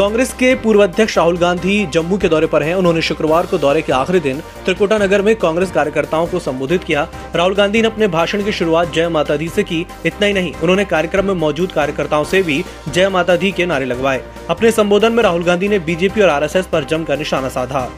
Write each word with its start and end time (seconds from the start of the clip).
कांग्रेस 0.00 0.32
के 0.32 0.54
पूर्व 0.54 0.82
अध्यक्ष 0.82 1.16
राहुल 1.18 1.36
गांधी 1.38 1.74
जम्मू 1.86 2.18
के 2.18 2.28
दौरे 2.28 2.46
पर 2.46 2.62
हैं। 2.62 2.74
उन्होंने 2.74 3.02
शुक्रवार 3.02 3.46
को 3.46 3.58
दौरे 3.58 3.82
के 3.82 3.92
आखिरी 3.92 4.20
दिन 4.20 4.40
त्रिकुटा 4.64 4.98
नगर 4.98 5.22
में 5.22 5.34
कांग्रेस 5.36 5.70
कार्यकर्ताओं 5.70 6.26
को 6.26 6.38
संबोधित 6.38 6.84
किया। 6.84 7.06
राहुल 7.34 7.54
गांधी 7.54 7.82
ने 7.82 7.88
अपने 7.88 8.08
भाषण 8.08 8.44
की 8.44 8.52
शुरुआत 8.52 8.92
जय 8.92 9.08
माता 9.08 9.36
दी 9.36 9.48
से 9.48 9.62
की, 9.62 9.86
इतना 10.06 10.26
ही 10.26 10.32
नहीं, 10.32 10.54
उन्होंने 10.54 10.84
कार्यक्रम 10.84 11.26
में 11.26 11.34
मौजूद 11.34 11.72
कार्यकर्ताओं 11.72 12.24
से 12.24 12.42
भी 12.42 12.64
जय 12.88 13.08
माता 13.08 13.36
दी 13.36 13.52
के 13.52 13.66
नारे 13.66 13.84
लगवाए। 13.84 14.22
अपने 14.50 14.70
संबोधन 14.70 15.12
में 15.12 15.22
राहुल 15.22 15.44
गांधी 15.44 15.68
ने 15.68 15.78
बीजेपी 15.78 16.20
और 16.20 16.28
आरएसएस 16.28 16.66
पर 16.66 16.84
जमकर 16.84 17.18
निशाना 17.18 17.48
साधा। 17.48 17.90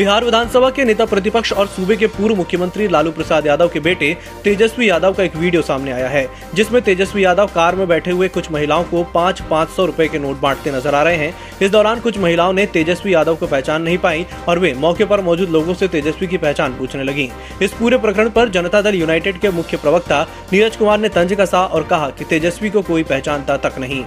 बिहार 0.00 0.24
विधानसभा 0.24 0.68
के 0.70 0.84
नेता 0.84 1.04
प्रतिपक्ष 1.04 1.52
और 1.52 1.66
सूबे 1.68 1.96
के 1.96 2.06
पूर्व 2.08 2.34
मुख्यमंत्री 2.36 2.86
लालू 2.88 3.10
प्रसाद 3.12 3.46
यादव 3.46 3.68
के 3.68 3.80
बेटे 3.80 4.16
तेजस्वी 4.44 4.88
यादव 4.88 5.14
का 5.14 5.22
एक 5.22 5.34
वीडियो 5.36 5.62
सामने 5.62 5.90
आया 5.92 6.08
है, 6.08 6.26
जिसमें 6.54 6.80
तेजस्वी 6.82 7.24
यादव 7.24 7.46
कार 7.46 7.76
में 7.76 7.86
बैठे 7.88 8.10
हुए 8.10 8.28
कुछ 8.28 8.50
महिलाओं 8.52 8.84
को 8.84 9.02
पाँच 9.14 9.40
पाँच 9.50 9.68
सौ 9.68 9.84
रूपए 9.86 10.06
के 10.08 10.18
नोट 10.18 10.40
बांटते 10.40 10.70
नज़र 10.70 10.94
आ 10.94 11.02
रहे 11.02 11.16
हैं। 11.16 11.34
इस 11.62 11.70
दौरान 11.70 12.00
कुछ 12.00 12.18
महिलाओं 12.18 12.52
ने 12.52 12.66
तेजस्वी 12.68 13.14
यादव 13.14 13.36
को 13.36 13.46
पहचान 13.46 13.82
नहीं 13.82 13.98
पाई 13.98 14.24
और 14.48 14.58
वे 14.58 14.72
मौके 14.76 15.04
पर 15.04 15.20
मौजूद 15.20 15.50
लोगों 15.50 15.74
से 15.74 15.88
तेजस्वी 15.88 16.26
की 16.26 16.38
पहचान 16.38 16.78
पूछने 16.78 17.04
लगी। 17.04 17.30
इस 17.62 17.72
पूरे 17.72 17.98
प्रकरण 17.98 18.30
पर 18.30 18.48
जनता 18.48 18.82
दल 18.82 18.94
यूनाइटेड 18.94 19.40
के 19.40 19.50
मुख्य 19.50 19.76
प्रवक्ता 19.76 20.22
नीरज 20.52 20.76
कुमार 20.76 20.98
ने 20.98 21.08
तंज 21.10 21.36
कसा 21.40 21.64
और 21.66 21.82
कहा 21.82 22.10
कि 22.10 22.24
तेजस्वी 22.24 22.70
को 22.70 22.82
कोई 22.82 23.02
पहचानता 23.04 23.56
तक 23.58 23.78
नहीं। 23.78 24.04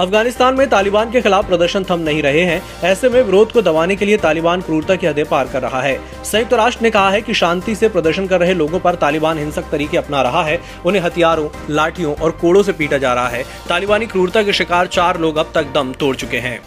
अफ़गानिस्तान 0.00 0.54
में 0.54 0.68
तालिबान 0.70 1.10
के 1.10 1.20
खिलाफ 1.20 1.46
प्रदर्शन 1.46 1.84
थम 1.84 1.98
नहीं 2.00 2.22
रहे 2.22 2.40
हैं। 2.40 2.62
ऐसे 2.84 3.08
में 3.08 3.22
विरोध 3.22 3.52
को 3.52 3.62
दबाने 3.62 3.96
के 3.96 4.04
लिए 4.04 4.16
तालिबान 4.16 4.60
क्रूरता 4.60 4.96
की 4.96 5.06
हदें 5.06 5.24
पार 5.24 5.48
कर 5.48 5.62
रहा 5.62 5.82
है। 5.82 6.24
संयुक्त 6.24 6.52
राष्ट्र 6.52 6.82
ने 6.82 6.90
कहा 6.90 7.10
है 7.10 7.20
कि 7.20 7.34
शांति 7.34 7.74
से 7.74 7.88
प्रदर्शन 7.88 8.26
कर 8.26 8.40
रहे 8.40 8.54
लोगों 8.54 8.80
पर 8.80 8.94
तालिबान 8.94 9.38
हिंसक 9.38 9.70
तरीके 9.72 9.96
अपना 9.96 10.22
रहा 10.22 10.42
है। 10.42 10.60
उन्हें 10.86 11.02
हथियारों, 11.02 11.48
लाठियों 11.70 12.14
और 12.14 12.30
कोड़ों 12.30 12.62
से 12.62 12.72
पीटा 12.72 12.98
जा 12.98 13.14
रहा 13.14 13.28
है। 13.28 13.44
तालिबानी 13.68 14.06
क्रूरता 14.06 14.42
के 14.42 14.52
शिकार 14.52 14.86
चार 14.86 15.20
लोग 15.20 15.36
अब 15.36 15.50
तक 15.54 15.72
दम 15.74 15.92
तोड़ 15.92 16.16
चुके 16.16 16.38
हैं। 16.38 16.60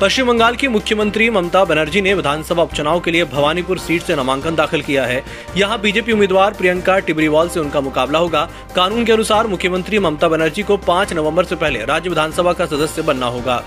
पश्चिम 0.00 0.26
बंगाल 0.26 0.56
की 0.56 0.68
मुख्यमंत्री 0.68 1.28
ममता 1.30 1.64
बनर्जी 1.64 2.00
ने 2.00 2.12
विधानसभा 2.14 2.62
उपचुनाव 2.62 3.00
के 3.00 3.10
लिए 3.10 3.24
भवानीपुर 3.24 3.78
सीट 3.78 4.02
से 4.02 4.16
नामांकन 4.16 4.54
दाखिल 4.54 4.82
किया 4.82 5.04
है। 5.06 5.22
यहाँ 5.56 5.80
बीजेपी 5.80 6.12
उम्मीदवार 6.12 6.54
प्रियंका 6.54 6.98
टिबरीवाल 6.98 7.48
से 7.48 7.60
उनका 7.60 7.80
मुकाबला 7.80 8.18
होगा। 8.18 8.44
कानून 8.76 9.04
के 9.04 9.12
अनुसार 9.12 9.46
मुख्यमंत्री 9.46 9.98
ममता 9.98 10.28
बनर्जी 10.28 10.62
को 10.62 10.76
5 10.76 11.12
नवंबर 11.12 11.44
से 11.44 11.56
पहले 11.56 11.84
राज्य 11.84 12.10
विधानसभा 12.10 12.52
का 12.52 12.66
सदस्य 12.66 13.02
बनना 13.02 13.26
होगा। 13.26 13.62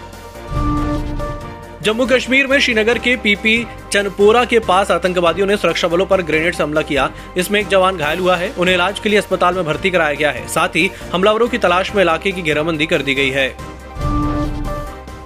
जम्मू 1.83 2.05
कश्मीर 2.05 2.47
में 2.47 2.59
श्रीनगर 2.59 2.97
के 2.97 3.15
पीपी 3.15 3.65
चनपोरा 3.91 4.45
के 4.45 4.59
पास 4.59 4.91
आतंकवादियों 4.91 5.47
ने 5.47 5.57
सुरक्षा 5.57 5.87
बलों 5.87 6.05
पर 6.05 6.21
ग्रेनेड 6.21 6.55
से 6.55 6.63
हमला 6.63 6.81
किया। 6.81 7.09
इसमें 7.37 7.59
एक 7.59 7.67
जवान 7.67 7.97
घायल 7.97 8.19
हुआ 8.19 8.35
है। 8.35 8.53
उन्हें 8.57 8.75
इलाज 8.75 8.99
के 8.99 9.09
लिए 9.09 9.19
अस्पताल 9.19 9.55
में 9.55 9.65
भर्ती 9.65 9.91
कराया 9.91 10.13
गया 10.13 10.31
है। 10.31 10.47
साथ 10.47 10.75
ही 10.75 10.89
हमलावरों 11.13 11.47
की 11.47 11.57
तलाश 11.57 11.93
में 11.95 12.01
इलाके 12.03 12.31
की 12.31 12.41
घेराबंदी 12.41 12.85
कर 12.85 13.01
दी 13.01 13.15
गई 13.15 13.29
है। 13.29 13.80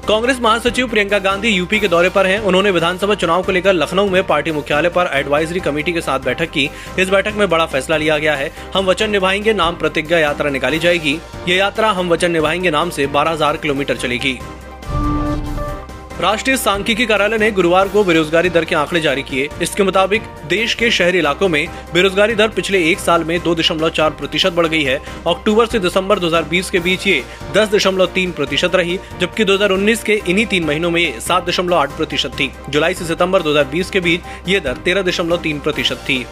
कांग्रेस 0.08 0.40
महासचिव 0.40 0.88
प्रियंका 0.88 1.18
गांधी 1.20 1.50
यूपी 1.50 1.80
के 1.80 1.88
दौरे 1.88 2.10
पर 2.10 2.26
हैं। 2.26 2.40
उन्होंने 2.40 2.72
विधानसभा 2.72 3.16
चुनाव 3.16 3.44
को 3.44 3.52
लेकर 3.52 3.74
लखनऊ 3.74 4.10
में 4.10 4.28
पार्टी 4.28 4.52
मुख्यालय 4.52 4.90
पर 4.90 5.10
एडवाइजरी 5.14 5.60
कमेटी 5.60 5.94
के 5.94 6.02
साथ 6.02 6.20
बैठक 6.20 6.50
की। 6.50 6.70
इस 7.00 7.10
बैठक 7.10 7.34
में 7.36 7.50
बड़ा 7.50 7.66
फैसला 7.66 7.98
लिया 7.98 8.18
गया 8.18 8.36
है। 8.36 8.52
हम 8.76 8.86
वचन 8.86 9.10
निभाएँगे, 9.10 9.54
नाम 9.54 9.76
प्रतिज्ञा 9.76 10.20
यात्रा 10.20 10.50
निकाली 10.50 10.80
जाएगी। 10.80 11.20
ये 11.48 11.56
यात्रा 11.56 11.92
हम 11.92 12.10
वचन 12.10 12.32
निभाएँगे 12.32 12.72
नाम 12.72 12.90
से 12.90 13.08
12000 13.08 13.58
किलोमीटर 13.58 13.98
चलेगी। 13.98 14.40
राष्ट्रीय 16.22 16.56
सांख्यिकी 16.58 17.06
कार्यालय 17.06 17.38
ने 17.38 17.50
गुरुवार 17.52 17.88
को 17.88 18.04
बेरोजगारी 18.04 18.50
दर 18.50 18.66
के 18.66 18.76
आंकड़े 18.76 19.00
जारी 19.02 19.24
किए। 19.24 19.50
इसके 19.62 19.84
मुताबिक, 19.84 20.22
देश 20.48 20.74
के 20.74 20.92
शहरी 20.92 21.18
इलाकों 21.18 21.50
में 21.50 21.68
बेरोजगारी 21.94 22.36
दर 22.36 22.48
पिछले 22.48 22.84
एक 22.92 23.00
साल 23.00 23.24
में 23.24 23.40
दो 23.44 23.56
दशमलव 23.56 23.90
चार 23.90 24.10
प्रतिशत 24.10 24.54
बढ़ 24.54 24.68
गई 24.68 24.84
है। 24.84 24.96
अक्टूबर 25.28 25.66
से 25.66 25.80
दिसंबर 25.80 26.20
2020 26.20 26.70
के 26.70 26.80
बीच 26.80 27.08
ये 27.08 27.24
दस 27.56 27.70
दशमलव 27.70 28.06
तीन 28.06 28.32
प्रतिशत 28.32 28.76
रही, 28.76 29.00
जबकि 29.20 29.44
2019 29.44 30.04
के 30.04 30.22
इन्हीं 30.28 30.46
तीन 30.46 30.64
महीनों 30.64 30.92
में 30.92 31.02
ये 31.02 31.20
सात 31.20 31.50
दशमलव 31.50 31.76
आठ 31.76 31.98
प्रतिशत 31.98 32.40
थी। 32.40 32.52
जुलाई 32.70 32.94
से 32.94 33.06
सितंबर 33.06 33.42
2020 33.42 33.90
के 33.90 34.00
बीच 34.00 34.22
ये 34.48 34.60
दर 34.60 34.74
तेरह 34.74 35.02
दशमलव 35.02 35.38
तीन 35.38 35.60
प्रतिशत 35.60 36.06
थी। 36.10 36.26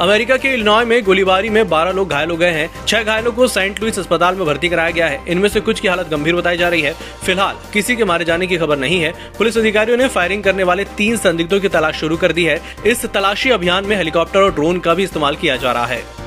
अमेरिका 0.00 0.36
के 0.36 0.48
इलिनॉय 0.48 0.84
में 0.84 1.02
गोलीबारी 1.04 1.48
में 1.48 1.62
12 1.68 1.92
लोग 1.92 2.10
घायल 2.10 2.30
हो 2.30 2.36
गए 2.36 2.50
हैं। 2.50 2.86
छह 2.86 3.02
घायलों 3.02 3.32
को 3.32 3.46
सेंट 3.48 3.80
लुइस 3.80 3.98
अस्पताल 3.98 4.34
में 4.34 4.44
भर्ती 4.46 4.68
कराया 4.68 4.90
गया 4.90 5.06
है। 5.06 5.22
इनमें 5.28 5.48
से 5.48 5.60
कुछ 5.60 5.80
की 5.80 5.88
हालत 5.88 6.08
गंभीर 6.08 6.36
बताई 6.36 6.56
जा 6.56 6.68
रही 6.68 6.82
है। 6.82 6.92
फ़िलहाल 7.24 7.58
किसी 7.72 7.96
के 7.96 8.04
मारे 8.04 8.24
जाने 8.24 8.46
की 8.46 8.56
खबर 8.56 8.78
नहीं 8.78 9.00
है। 9.00 9.12
पुलिस 9.38 9.58
अधिकारियों 9.58 9.98
ने 9.98 10.08
फायरिंग 10.08 10.42
करने 10.44 10.62
वाले 10.62 10.84
तीन 10.96 11.16
संदिग्धों 11.16 11.60
की 11.60 11.68
तलाश 11.68 12.00
शुरू 12.00 12.16
कर 12.16 12.32
दी 12.32 12.44
है। 12.44 12.60
इस 12.86 13.06
तलाशी 13.06 13.50
अभियान 13.50 13.86
में 13.86 13.96
हेलीकॉप्टर 13.96 14.40
और 14.40 14.54
ड्रोन 14.54 14.78
का 14.78 14.94
भी 14.94 15.04
इस्तेमाल 15.04 15.36
किया 15.36 15.56
जा 15.56 15.72
रहा 15.72 15.86
है। 15.86 16.23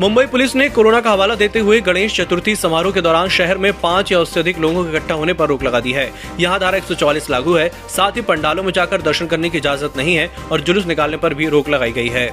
मुंबई 0.00 0.26
पुलिस 0.26 0.54
ने 0.56 0.68
कोरोना 0.68 1.00
का 1.00 1.10
हवाला 1.10 1.34
देते 1.34 1.58
हुए 1.58 1.80
गणेश 1.80 2.16
चतुर्थी 2.16 2.54
समारोह 2.56 2.92
के 2.92 3.00
दौरान 3.00 3.28
शहर 3.28 3.58
में 3.58 3.72
पाँच 3.72 4.12
या 4.12 4.20
उससे 4.20 4.40
अधिक 4.40 4.58
लोगों 4.58 4.84
के 4.84 4.90
इकट्ठा 4.90 5.14
होने 5.14 5.32
पर 5.32 5.48
रोक 5.48 5.62
लगा 5.62 5.80
दी 5.80 5.92
है। 5.92 6.12
यहाँ 6.40 6.60
धारा 6.60 6.78
एक 6.78 7.30
लागू 7.30 7.54
है। 7.54 7.68
साथ 7.88 8.12
ही 8.12 8.20
पंडालों 8.20 8.62
में 8.62 8.72
जाकर 8.72 9.02
दर्शन 9.02 9.26
करने 9.26 9.50
की 9.50 9.58
इजाज़त 9.58 9.96
नहीं 9.96 10.14
है 10.16 10.30
और 10.52 10.60
जुलूस 10.60 10.86
निकालने 10.86 11.16
पर 11.16 11.34
भी 11.34 11.48
रोक 11.48 11.68
लगाई 11.68 11.92
गई 11.92 12.08
है। 12.08 12.28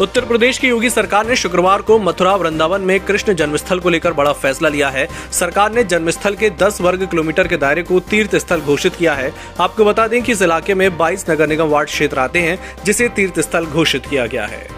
उत्तर 0.00 0.24
प्रदेश 0.24 0.58
की 0.58 0.68
योगी 0.68 0.90
सरकार 0.90 1.26
ने 1.26 1.36
शुक्रवार 1.36 1.82
को 1.82 1.98
मथुरा 1.98 2.34
वृंदावन 2.34 2.80
में 2.80 3.00
कृष्ण 3.00 3.34
जन्मस्थल 3.34 3.78
को 3.78 3.88
लेकर 3.88 4.12
बड़ा 4.12 4.32
फैसला 4.32 4.68
लिया 4.68 4.88
है। 4.88 5.08
सरकार 5.32 5.72
ने 5.72 5.84
जन्मस्थल 5.84 6.34
के 6.34 6.50
10 6.50 6.80
वर्ग 6.80 7.06
किलोमीटर 7.06 7.48
के 7.48 7.56
दायरे 7.56 7.82
को 7.82 8.00
तीर्थ 8.00 8.36
स्थल 8.36 8.60
घोषित 8.60 8.94
किया 8.94 9.14
है। 9.14 9.32
आपको 9.60 9.84
बता 9.84 10.08
दें 10.08 10.22
कि 10.22 10.32
इस 10.32 10.42
इलाके 10.42 10.74
में 10.74 10.96
22 10.96 11.30
नगर 11.30 11.48
निगम 11.48 11.64
वार्ड 11.64 11.88
क्षेत्र 11.88 12.18
आते 12.18 12.38
हैं, 12.38 12.58
जिसे 12.84 13.08
तीर्थ 13.08 13.40
स्थल 13.40 13.66
घोषित 13.66 14.06
किया 14.06 14.26
गया 14.26 14.46
है। 14.46 14.75